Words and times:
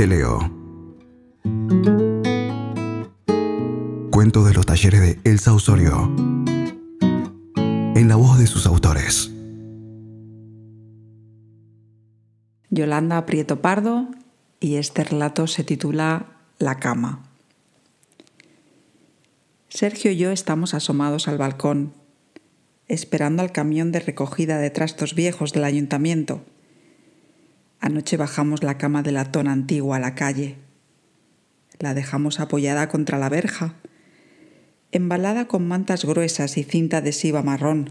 Te 0.00 0.06
leo. 0.06 0.38
Cuento 4.10 4.44
de 4.44 4.54
los 4.54 4.64
talleres 4.64 5.02
de 5.02 5.20
Elsa 5.24 5.52
Osorio. 5.52 6.10
En 7.54 8.08
la 8.08 8.16
voz 8.16 8.38
de 8.38 8.46
sus 8.46 8.64
autores. 8.64 9.30
Yolanda 12.70 13.26
Prieto 13.26 13.60
Pardo 13.60 14.08
y 14.58 14.76
este 14.76 15.04
relato 15.04 15.46
se 15.46 15.64
titula 15.64 16.28
La 16.58 16.76
cama. 16.76 17.28
Sergio 19.68 20.12
y 20.12 20.16
yo 20.16 20.30
estamos 20.30 20.72
asomados 20.72 21.28
al 21.28 21.36
balcón, 21.36 21.92
esperando 22.88 23.42
al 23.42 23.52
camión 23.52 23.92
de 23.92 24.00
recogida 24.00 24.56
de 24.56 24.70
trastos 24.70 25.14
viejos 25.14 25.52
del 25.52 25.64
ayuntamiento. 25.64 26.40
Anoche 27.80 28.18
bajamos 28.18 28.62
la 28.62 28.76
cama 28.76 29.02
de 29.02 29.10
latón 29.10 29.48
antiguo 29.48 29.94
a 29.94 29.98
la 29.98 30.14
calle. 30.14 30.56
La 31.78 31.94
dejamos 31.94 32.38
apoyada 32.38 32.88
contra 32.88 33.18
la 33.18 33.30
verja, 33.30 33.74
embalada 34.92 35.48
con 35.48 35.66
mantas 35.66 36.04
gruesas 36.04 36.58
y 36.58 36.64
cinta 36.64 36.98
adhesiva 36.98 37.42
marrón, 37.42 37.90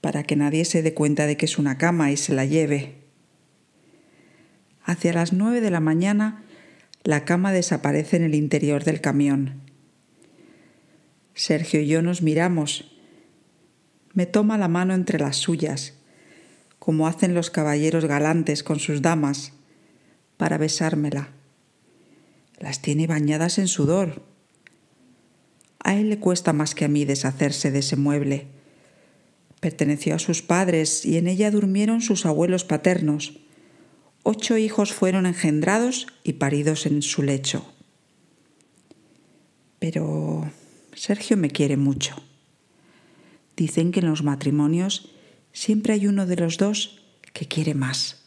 para 0.00 0.22
que 0.22 0.36
nadie 0.36 0.64
se 0.64 0.82
dé 0.82 0.94
cuenta 0.94 1.26
de 1.26 1.36
que 1.36 1.46
es 1.46 1.58
una 1.58 1.78
cama 1.78 2.12
y 2.12 2.16
se 2.16 2.32
la 2.32 2.44
lleve. 2.44 2.94
Hacia 4.84 5.12
las 5.12 5.32
nueve 5.32 5.60
de 5.60 5.72
la 5.72 5.80
mañana, 5.80 6.44
la 7.02 7.24
cama 7.24 7.52
desaparece 7.52 8.18
en 8.18 8.22
el 8.22 8.36
interior 8.36 8.84
del 8.84 9.00
camión. 9.00 9.62
Sergio 11.34 11.80
y 11.80 11.88
yo 11.88 12.02
nos 12.02 12.22
miramos. 12.22 12.96
Me 14.12 14.26
toma 14.26 14.58
la 14.58 14.68
mano 14.68 14.94
entre 14.94 15.18
las 15.18 15.36
suyas 15.36 15.99
como 16.80 17.06
hacen 17.06 17.34
los 17.34 17.50
caballeros 17.50 18.06
galantes 18.06 18.64
con 18.64 18.80
sus 18.80 19.02
damas, 19.02 19.52
para 20.38 20.58
besármela. 20.58 21.28
Las 22.58 22.80
tiene 22.80 23.06
bañadas 23.06 23.58
en 23.58 23.68
sudor. 23.68 24.22
A 25.84 25.94
él 25.94 26.08
le 26.08 26.18
cuesta 26.18 26.52
más 26.52 26.74
que 26.74 26.86
a 26.86 26.88
mí 26.88 27.04
deshacerse 27.04 27.70
de 27.70 27.80
ese 27.80 27.96
mueble. 27.96 28.46
Perteneció 29.60 30.14
a 30.14 30.18
sus 30.18 30.40
padres 30.40 31.04
y 31.04 31.18
en 31.18 31.28
ella 31.28 31.50
durmieron 31.50 32.00
sus 32.00 32.24
abuelos 32.24 32.64
paternos. 32.64 33.38
Ocho 34.22 34.56
hijos 34.56 34.92
fueron 34.94 35.26
engendrados 35.26 36.06
y 36.24 36.34
paridos 36.34 36.86
en 36.86 37.02
su 37.02 37.22
lecho. 37.22 37.70
Pero 39.78 40.50
Sergio 40.94 41.36
me 41.36 41.50
quiere 41.50 41.76
mucho. 41.76 42.16
Dicen 43.54 43.92
que 43.92 44.00
en 44.00 44.08
los 44.08 44.22
matrimonios 44.22 45.10
siempre 45.52 45.94
hay 45.94 46.06
uno 46.06 46.26
de 46.26 46.36
los 46.36 46.58
dos 46.58 47.02
que 47.32 47.46
quiere 47.46 47.74
más. 47.74 48.24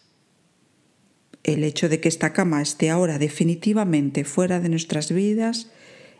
El 1.44 1.64
hecho 1.64 1.90
de 1.90 2.00
que 2.00 2.08
esta 2.08 2.32
cama 2.32 2.62
esté 2.62 2.90
ahora 2.90 3.20
definitivamente 3.20 4.24
fuera 4.24 4.60
de 4.60 4.70
nuestras 4.70 5.12
vidas 5.12 5.72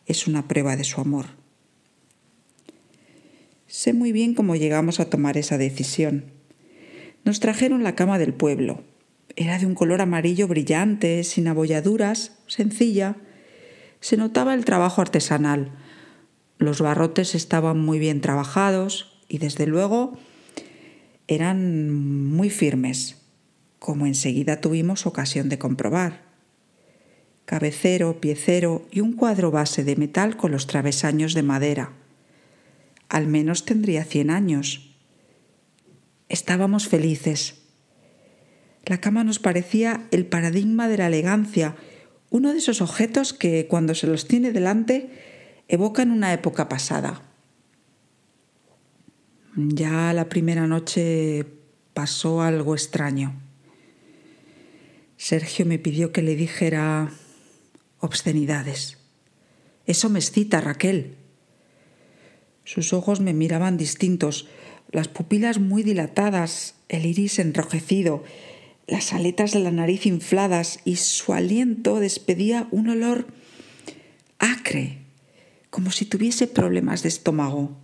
es 0.06 0.28
una 0.28 0.48
prueba 0.48 0.76
de 0.76 0.84
su 0.84 1.00
amor. 1.00 1.28
Sé 3.68 3.94
muy 3.94 4.12
bien 4.12 4.34
cómo 4.34 4.56
llegamos 4.56 5.00
a 5.00 5.10
tomar 5.10 5.38
esa 5.38 5.58
decisión. 5.58 6.26
Nos 7.24 7.40
trajeron 7.40 7.84
la 7.84 7.96
cama 7.96 8.20
del 8.20 8.34
pueblo. 8.34 8.84
Era 9.36 9.58
de 9.58 9.66
un 9.66 9.76
color 9.76 10.02
amarillo 10.02 10.48
brillante, 10.48 11.24
sin 11.24 11.48
abolladuras, 11.48 12.34
sencilla. 12.48 13.16
Se 14.00 14.18
notaba 14.18 14.54
el 14.54 14.66
trabajo 14.66 15.02
artesanal. 15.02 15.72
Los 16.60 16.82
barrotes 16.82 17.34
estaban 17.34 17.80
muy 17.80 17.98
bien 17.98 18.22
trabajados 18.22 19.20
y 19.28 19.38
desde 19.38 19.66
luego 19.66 20.20
eran 21.28 21.92
muy 21.92 22.50
firmes, 22.50 23.18
como 23.80 24.06
enseguida 24.06 24.62
tuvimos 24.62 25.06
ocasión 25.06 25.50
de 25.50 25.58
comprobar. 25.58 26.24
Cabecero, 27.46 28.22
piecero 28.22 28.88
y 28.92 29.02
un 29.02 29.14
cuadro 29.14 29.52
base 29.52 29.84
de 29.84 29.96
metal 29.96 30.38
con 30.38 30.52
los 30.52 30.68
travesaños 30.68 31.34
de 31.34 31.44
madera. 31.44 31.92
Al 33.10 33.28
menos 33.28 33.66
tendría 33.66 34.06
cien 34.06 34.30
años. 34.30 34.96
Estábamos 36.30 36.88
felices. 36.88 37.64
La 38.86 39.00
cama 39.00 39.24
nos 39.24 39.40
parecía 39.40 40.08
el 40.12 40.26
paradigma 40.26 40.88
de 40.88 40.98
la 40.98 41.08
elegancia, 41.08 41.76
uno 42.30 42.52
de 42.52 42.58
esos 42.58 42.82
objetos 42.82 43.34
que, 43.34 43.68
cuando 43.68 43.94
se 43.94 44.08
los 44.08 44.28
tiene 44.28 44.52
delante, 44.52 45.12
evocan 45.68 46.12
una 46.12 46.34
época 46.34 46.68
pasada. 46.68 47.33
Ya 49.56 50.14
la 50.14 50.30
primera 50.30 50.66
noche 50.66 51.46
pasó 51.94 52.42
algo 52.42 52.74
extraño. 52.74 53.40
Sergio 55.16 55.66
me 55.68 55.78
pidió 55.78 56.12
que 56.12 56.24
le 56.24 56.36
dijera 56.36 57.12
obscenidades. 58.00 58.98
Eso 59.86 60.10
me 60.10 60.18
excita, 60.18 60.60
Raquel. 60.60 61.18
Sus 62.64 62.94
ojos 62.94 63.20
me 63.20 63.34
miraban 63.34 63.78
distintos, 63.78 64.48
las 64.92 65.08
pupilas 65.08 65.60
muy 65.60 65.84
dilatadas, 65.84 66.76
el 66.90 67.06
iris 67.06 67.38
enrojecido, 67.38 68.24
las 68.88 69.14
aletas 69.14 69.52
de 69.52 69.60
la 69.60 69.72
nariz 69.72 70.08
infladas 70.08 70.80
y 70.84 70.96
su 70.96 71.32
aliento 71.32 72.00
despedía 72.00 72.68
un 72.72 72.90
olor 72.90 73.28
acre, 74.40 74.98
como 75.70 75.92
si 75.92 76.06
tuviese 76.06 76.48
problemas 76.48 77.04
de 77.04 77.10
estómago. 77.10 77.83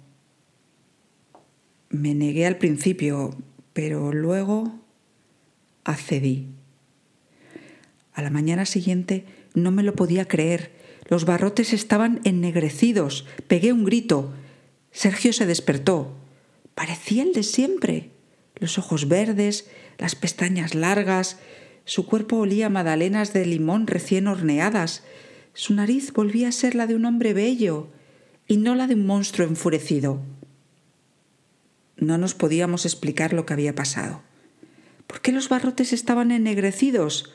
Me 1.90 2.14
negué 2.14 2.46
al 2.46 2.58
principio, 2.58 3.36
pero 3.74 4.14
luego 4.14 4.80
accedí. 5.84 6.48
A 8.14 8.22
la 8.22 8.30
mañana 8.30 8.66
siguiente 8.66 9.26
no 9.56 9.72
me 9.72 9.82
lo 9.82 9.96
podía 9.96 10.28
creer. 10.28 10.72
Los 11.08 11.26
barrotes 11.26 11.74
estaban 11.74 12.22
ennegrecidos. 12.26 13.26
Pegué 13.48 13.74
un 13.74 13.86
grito. 13.86 14.34
Sergio 14.92 15.34
se 15.34 15.48
despertó. 15.48 16.16
Parecía 16.76 17.24
el 17.24 17.34
de 17.34 17.42
siempre. 17.42 18.12
Los 18.56 18.78
ojos 18.78 19.08
verdes, 19.08 19.70
las 19.98 20.16
pestañas 20.16 20.76
largas, 20.76 21.40
su 21.86 22.06
cuerpo 22.06 22.38
olía 22.38 22.68
a 22.68 22.70
magdalenas 22.70 23.34
de 23.34 23.48
limón 23.48 23.88
recién 23.88 24.28
horneadas. 24.28 25.04
Su 25.54 25.74
nariz 25.74 26.14
volvía 26.14 26.50
a 26.50 26.52
ser 26.52 26.76
la 26.76 26.86
de 26.86 26.94
un 26.94 27.06
hombre 27.06 27.34
bello 27.34 27.88
y 28.48 28.58
no 28.58 28.76
la 28.76 28.86
de 28.86 28.94
un 28.94 29.08
monstruo 29.08 29.48
enfurecido. 29.48 30.22
No 32.00 32.18
nos 32.18 32.34
podíamos 32.34 32.86
explicar 32.86 33.34
lo 33.34 33.46
que 33.46 33.54
había 33.54 33.76
pasado. 33.76 34.22
¿Por 35.06 35.22
qué 35.22 35.32
los 35.32 35.50
barrotes 35.50 35.92
estaban 35.92 36.32
ennegrecidos? 36.32 37.34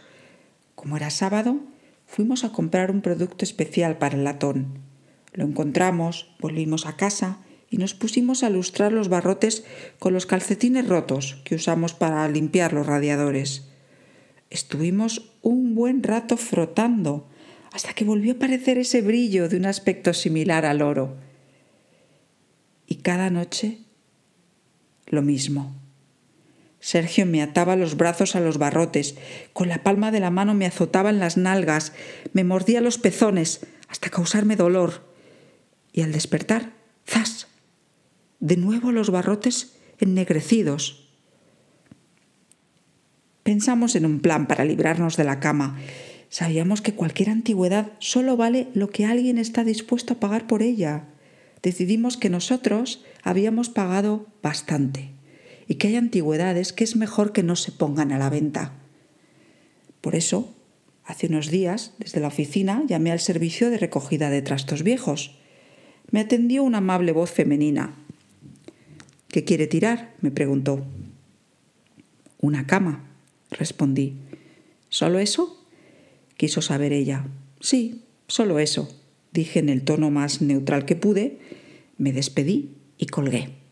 Como 0.74 0.96
era 0.96 1.10
sábado, 1.10 1.60
fuimos 2.06 2.44
a 2.44 2.52
comprar 2.52 2.90
un 2.90 3.02
producto 3.02 3.44
especial 3.44 3.98
para 3.98 4.16
el 4.16 4.24
latón. 4.24 4.78
Lo 5.34 5.44
encontramos, 5.44 6.34
volvimos 6.40 6.86
a 6.86 6.96
casa 6.96 7.40
y 7.68 7.76
nos 7.76 7.92
pusimos 7.92 8.42
a 8.42 8.50
lustrar 8.50 8.92
los 8.92 9.08
barrotes 9.08 9.64
con 9.98 10.14
los 10.14 10.24
calcetines 10.24 10.88
rotos 10.88 11.42
que 11.44 11.56
usamos 11.56 11.92
para 11.92 12.26
limpiar 12.28 12.72
los 12.72 12.86
radiadores. 12.86 13.68
Estuvimos 14.48 15.32
un 15.42 15.74
buen 15.74 16.02
rato 16.02 16.36
frotando 16.36 17.28
hasta 17.72 17.92
que 17.92 18.04
volvió 18.04 18.32
a 18.32 18.36
aparecer 18.36 18.78
ese 18.78 19.02
brillo 19.02 19.48
de 19.48 19.56
un 19.56 19.66
aspecto 19.66 20.14
similar 20.14 20.64
al 20.64 20.80
oro. 20.80 21.16
Y 22.86 22.96
cada 22.96 23.28
noche 23.30 23.83
lo 25.06 25.22
mismo. 25.22 25.74
Sergio 26.80 27.24
me 27.24 27.42
ataba 27.42 27.76
los 27.76 27.96
brazos 27.96 28.36
a 28.36 28.40
los 28.40 28.58
barrotes, 28.58 29.14
con 29.52 29.68
la 29.68 29.82
palma 29.82 30.10
de 30.10 30.20
la 30.20 30.30
mano 30.30 30.52
me 30.52 30.66
azotaba 30.66 31.10
en 31.10 31.18
las 31.18 31.36
nalgas, 31.36 31.92
me 32.34 32.44
mordía 32.44 32.82
los 32.82 32.98
pezones 32.98 33.60
hasta 33.88 34.10
causarme 34.10 34.56
dolor. 34.56 35.02
Y 35.92 36.02
al 36.02 36.12
despertar, 36.12 36.72
¡zas! 37.08 37.46
De 38.40 38.56
nuevo 38.56 38.92
los 38.92 39.08
barrotes 39.08 39.76
ennegrecidos. 39.98 41.08
Pensamos 43.42 43.94
en 43.96 44.04
un 44.04 44.20
plan 44.20 44.46
para 44.46 44.64
librarnos 44.64 45.16
de 45.16 45.24
la 45.24 45.40
cama. 45.40 45.78
Sabíamos 46.28 46.82
que 46.82 46.94
cualquier 46.94 47.30
antigüedad 47.30 47.92
solo 47.98 48.36
vale 48.36 48.68
lo 48.74 48.90
que 48.90 49.06
alguien 49.06 49.38
está 49.38 49.64
dispuesto 49.64 50.14
a 50.14 50.20
pagar 50.20 50.46
por 50.46 50.62
ella 50.62 51.06
decidimos 51.64 52.18
que 52.18 52.28
nosotros 52.28 53.02
habíamos 53.24 53.68
pagado 53.68 54.26
bastante 54.42 55.10
y 55.66 55.74
que 55.74 55.88
hay 55.88 55.96
antigüedades 55.96 56.72
que 56.72 56.84
es 56.84 56.94
mejor 56.94 57.32
que 57.32 57.42
no 57.42 57.56
se 57.56 57.72
pongan 57.72 58.12
a 58.12 58.18
la 58.18 58.30
venta. 58.30 58.74
Por 60.00 60.14
eso, 60.14 60.54
hace 61.04 61.26
unos 61.26 61.50
días, 61.50 61.94
desde 61.98 62.20
la 62.20 62.28
oficina, 62.28 62.84
llamé 62.86 63.10
al 63.10 63.18
servicio 63.18 63.70
de 63.70 63.78
recogida 63.78 64.30
de 64.30 64.42
trastos 64.42 64.82
viejos. 64.82 65.36
Me 66.10 66.20
atendió 66.20 66.62
una 66.62 66.78
amable 66.78 67.10
voz 67.10 67.30
femenina. 67.30 67.96
¿Qué 69.28 69.42
quiere 69.44 69.66
tirar? 69.66 70.14
me 70.20 70.30
preguntó. 70.30 70.84
Una 72.40 72.66
cama, 72.66 73.04
respondí. 73.50 74.14
¿Solo 74.90 75.18
eso? 75.18 75.66
quiso 76.36 76.60
saber 76.60 76.92
ella. 76.92 77.26
Sí, 77.60 78.02
solo 78.28 78.58
eso 78.58 78.88
dije 79.34 79.58
en 79.58 79.68
el 79.68 79.82
tono 79.82 80.10
más 80.10 80.40
neutral 80.40 80.86
que 80.86 80.96
pude, 80.96 81.38
me 81.98 82.12
despedí 82.12 82.70
y 83.04 83.06
colgué. 83.06 83.63